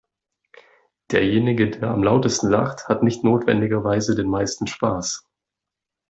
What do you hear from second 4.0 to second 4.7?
den meisten